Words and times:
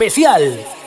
especial. 0.00 0.79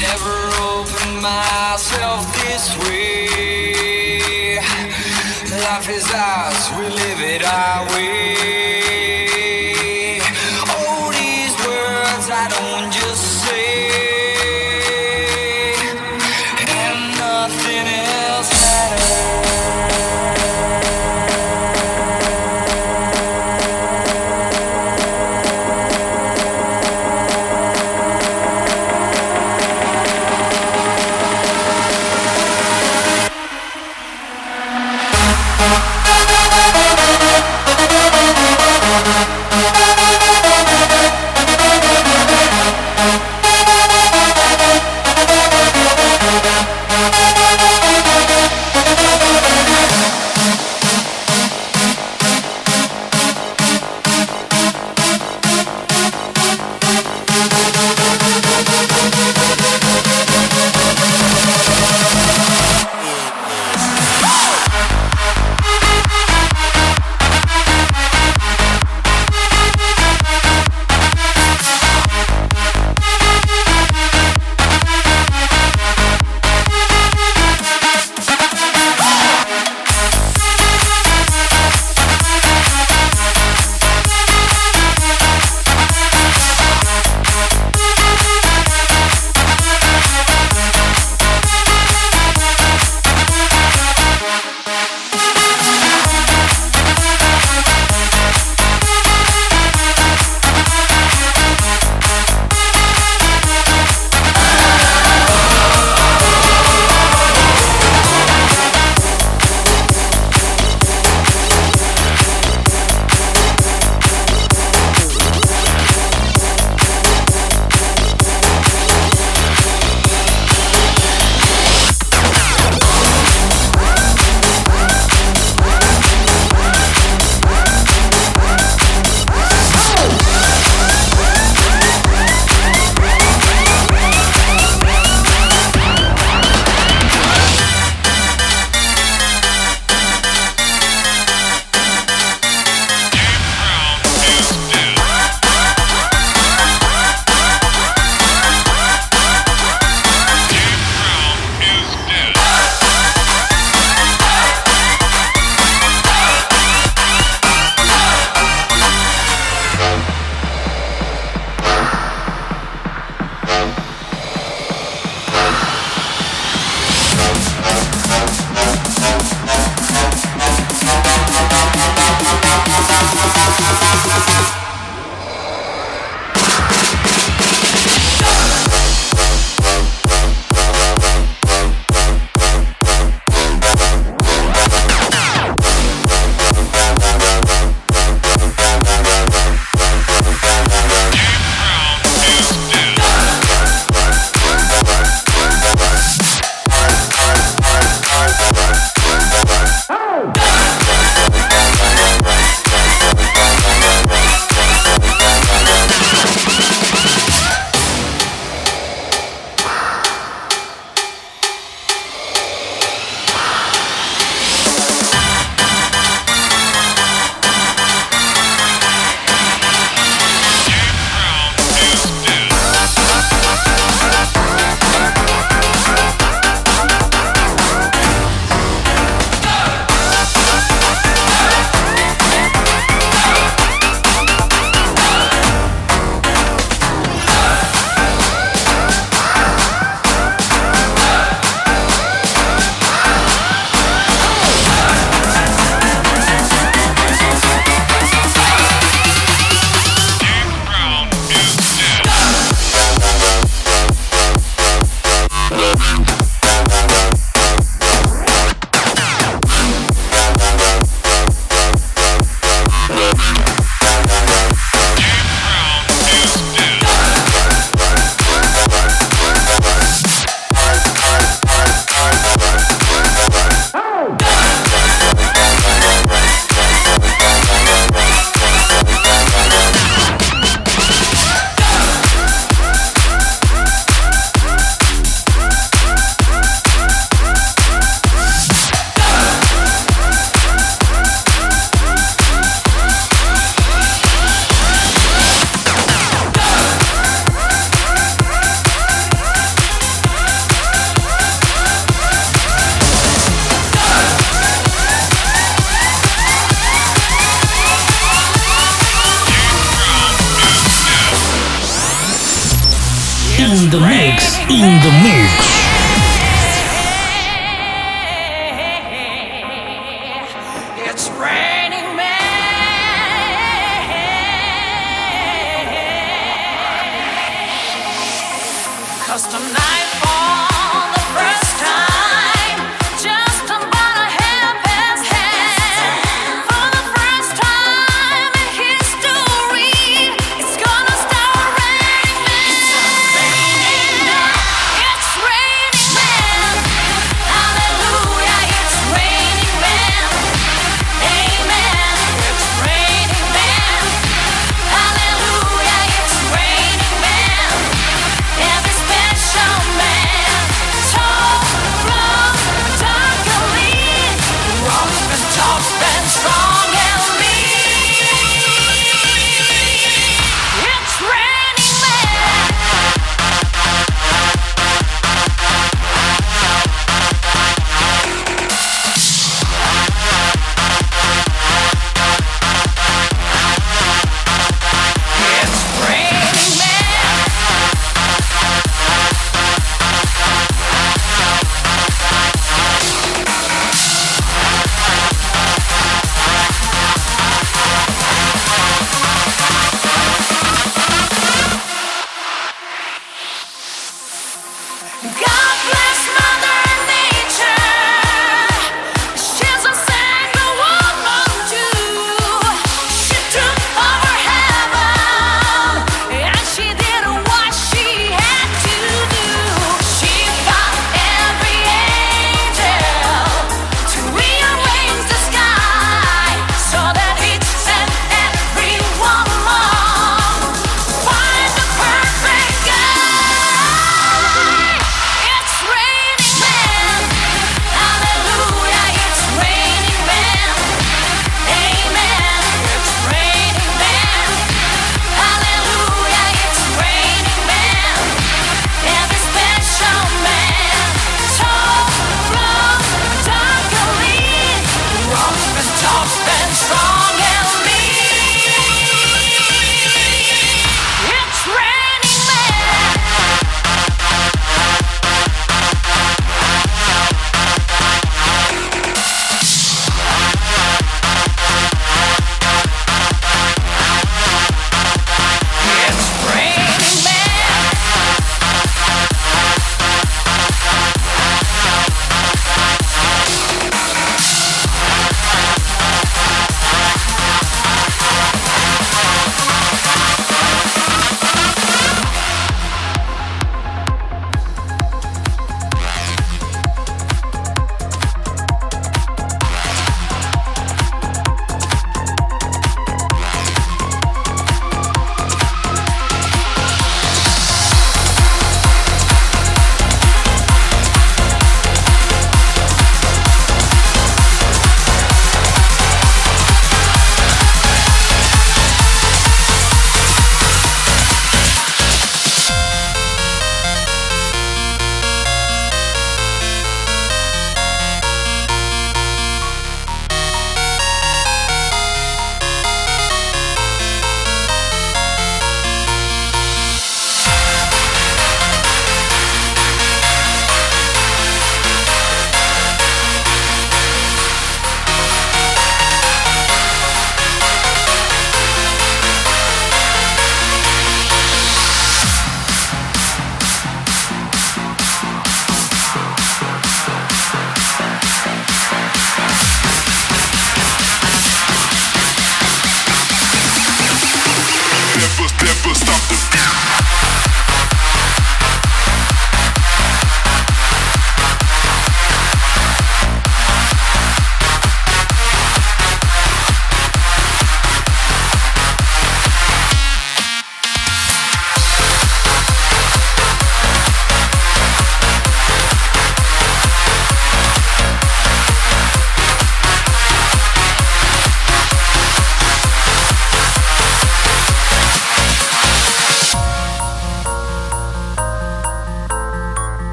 Never 0.00 0.36
opened 0.72 1.22
myself 1.22 2.20
this 2.44 2.64
way. 2.88 4.58
Life 5.64 5.88
is 5.88 6.06
ours, 6.12 6.70
we 6.78 6.88
live 6.88 7.20
it 7.20 7.44
our 7.44 7.86
way. 7.94 8.57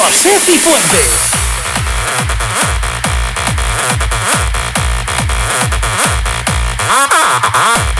José 0.00 0.30
Cifuentes. 0.40 1.30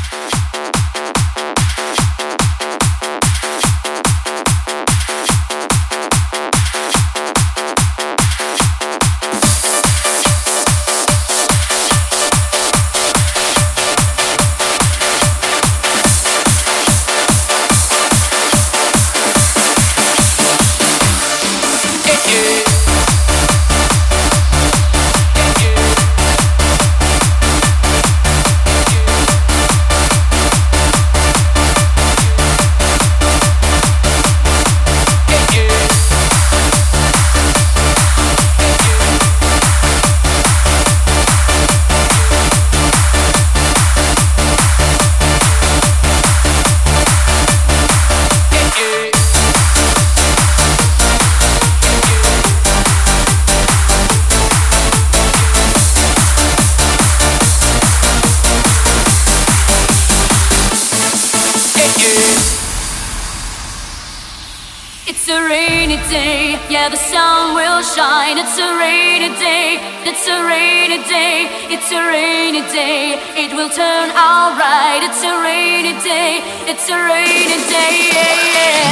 a 65.31 65.47
rainy 65.47 65.95
day, 66.11 66.59
yeah, 66.69 66.89
the 66.89 66.97
sun 66.97 67.55
will 67.55 67.81
shine. 67.81 68.37
It's 68.37 68.57
a 68.59 68.75
rainy 68.75 69.29
day, 69.39 69.79
it's 70.03 70.27
a 70.27 70.43
rainy 70.43 70.99
day, 71.07 71.47
it's 71.71 71.89
a 71.91 72.01
rainy 72.03 72.61
day, 72.67 73.15
it 73.39 73.55
will 73.55 73.69
turn 73.69 74.11
out 74.11 74.59
right. 74.59 74.99
It's 75.01 75.23
a 75.23 75.33
rainy 75.41 75.95
day, 76.03 76.43
it's 76.67 76.89
a 76.89 76.97
rainy 77.07 77.59
day, 77.71 78.11
yeah, 78.11 78.35
yeah. 78.55 78.91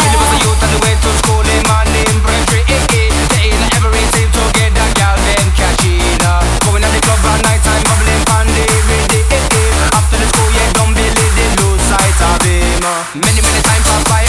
On 0.63 0.69
the 0.71 0.79
way 0.83 0.95
to 0.95 1.11
school 1.19 1.43
every 3.75 4.03
team 4.15 4.29
together. 4.31 4.87
Going 6.63 6.83
the 6.83 6.99
club 7.03 7.25
at 7.25 7.43
bubbling. 7.83 8.23
After 9.91 10.17
the 10.17 10.27
school, 10.31 10.49
yeah, 10.55 10.71
don't 10.77 10.93
believe 10.95 11.35
they 11.35 11.49
lose 11.59 11.83
sight 11.91 12.19
of 12.31 12.39
him. 12.47 12.83
Many, 13.19 13.41
many 13.43 13.61
times, 13.67 13.87
Papa, 13.91 14.28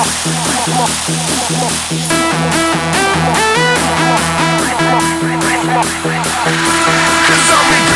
Cause 0.00 0.08
I'm 7.52 7.89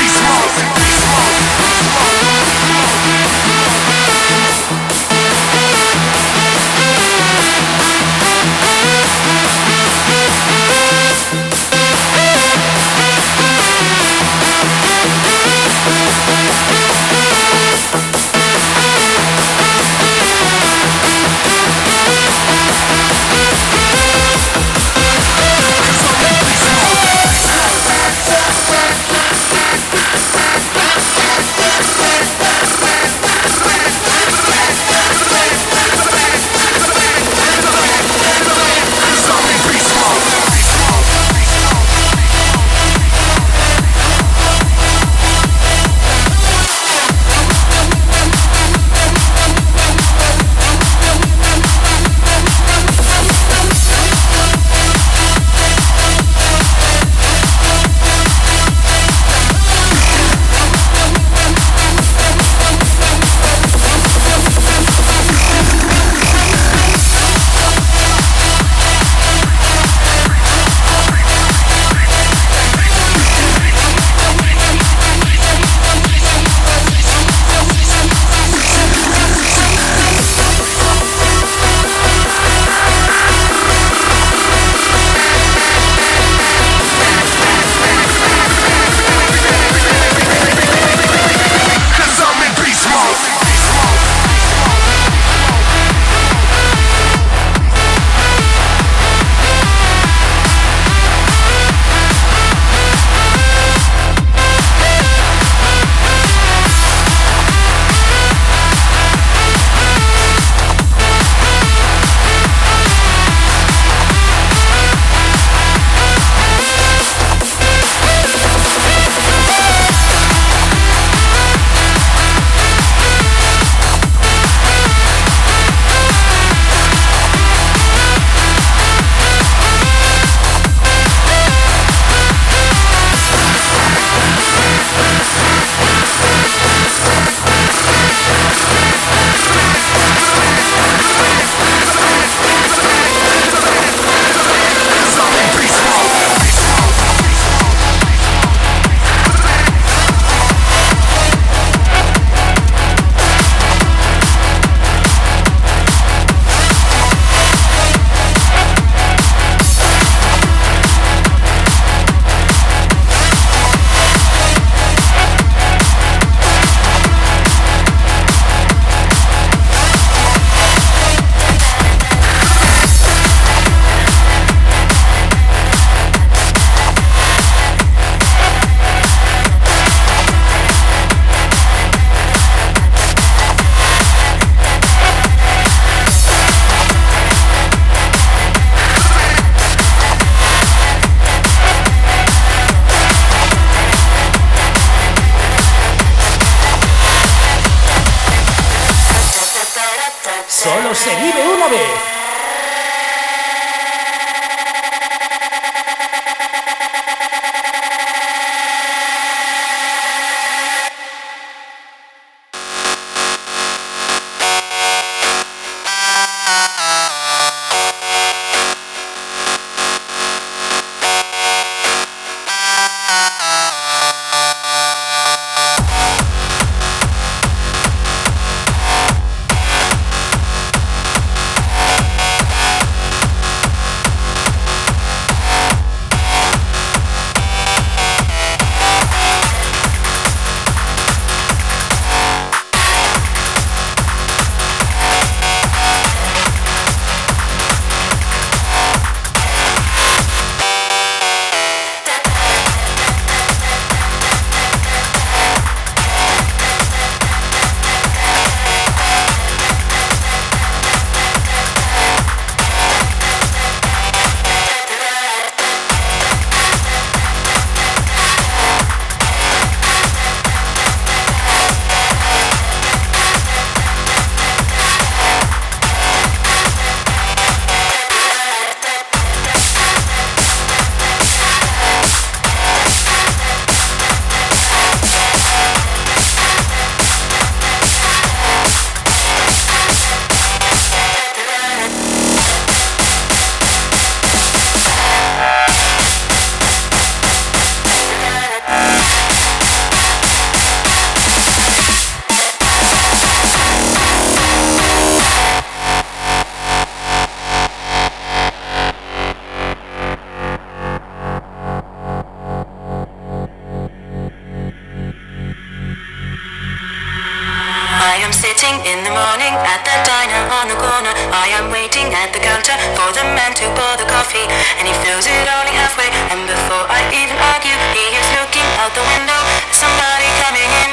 at 322.25 322.33
the 322.33 322.41
counter 322.41 322.73
for 322.97 323.13
the 323.13 323.21
man 323.37 323.53
to 323.53 323.69
pour 323.77 323.95
the 324.01 324.09
coffee, 324.09 324.49
and 324.81 324.89
he 324.89 324.95
fills 325.05 325.29
it 325.29 325.45
only 325.45 325.77
halfway. 325.77 326.09
And 326.33 326.49
before 326.49 326.89
I 326.89 327.05
even 327.13 327.37
argue, 327.53 327.77
he 327.93 328.17
is 328.17 328.25
looking 328.41 328.65
out 328.81 328.97
the 328.97 329.05
window. 329.13 329.37
Somebody 329.69 330.25
coming 330.41 330.65
in. 330.65 330.91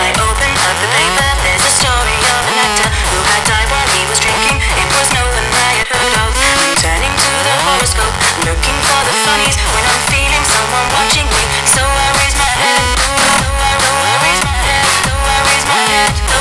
I 0.00 0.08
open 0.16 0.48
up 0.48 0.76
the 0.80 0.88
paper. 0.96 1.28
There's 1.44 1.60
a 1.60 1.72
story 1.76 2.16
of 2.24 2.40
an 2.48 2.56
actor 2.56 2.88
who 2.88 3.20
had 3.20 3.42
died 3.44 3.68
while 3.68 3.88
he 3.92 4.00
was 4.08 4.16
drinking. 4.16 4.56
It 4.80 4.88
was 4.96 5.12
no 5.12 5.24
one 5.28 5.44
I 5.52 5.70
had 5.76 5.88
heard 5.92 6.14
of. 6.24 6.32
Returning 6.40 7.14
to 7.20 7.32
the 7.44 7.54
horoscope, 7.68 8.16
looking 8.48 8.78
for 8.88 9.00
the 9.04 9.14
funnies 9.28 9.60
when 9.76 9.84
I'm 9.84 10.02
feeling 10.08 10.44
someone 10.48 10.88
watching 10.96 11.28
me. 11.28 11.42
So 11.68 11.84
I 11.84 12.08
raise 12.16 12.36
my 12.40 12.48
head. 12.48 12.96
So 13.44 13.44
I, 13.60 13.72
so 13.76 13.92
I 13.92 14.12
raise 14.24 14.40
my 14.40 14.56
head. 14.56 14.84
So 15.04 15.12
I 15.20 15.36
raise 15.52 15.66
my 15.68 15.80
head. 15.84 16.31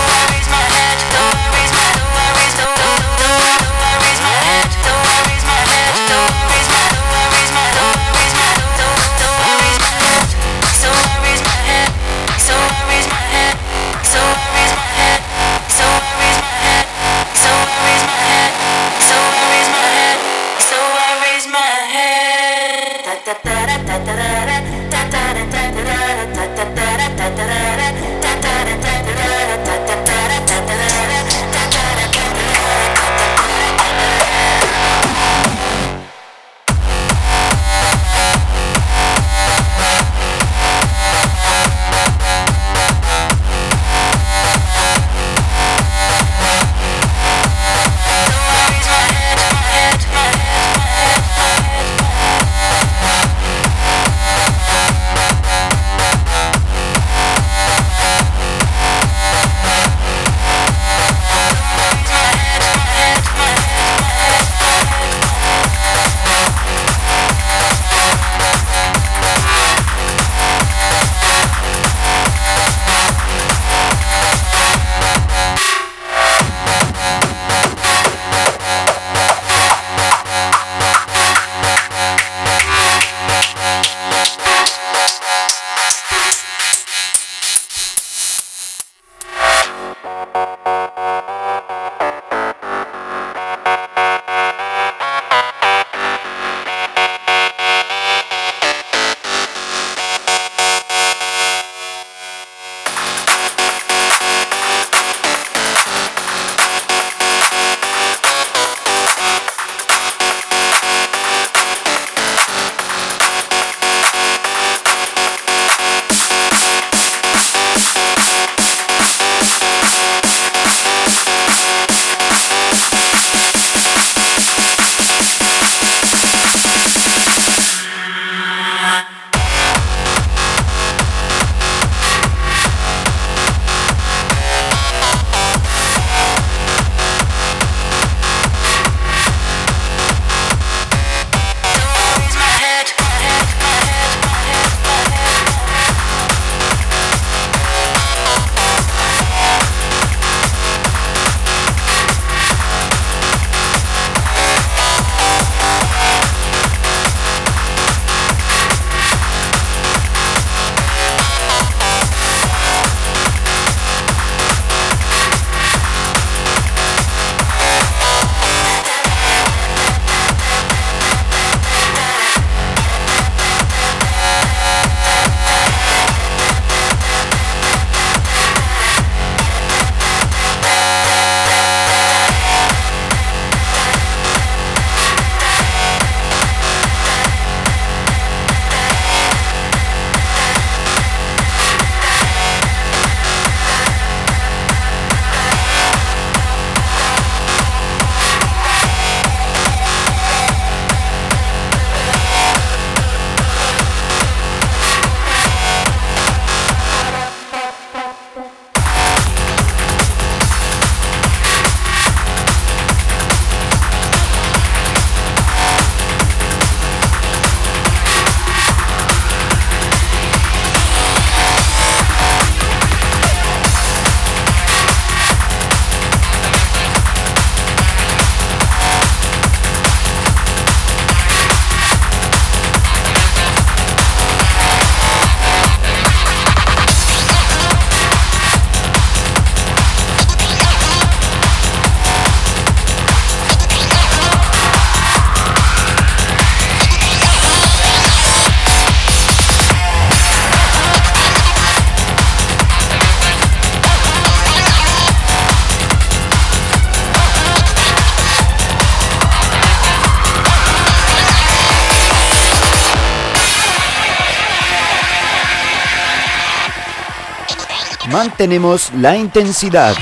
Mantenemos 268.31 268.93
la 268.93 269.17
intensidad. 269.17 269.93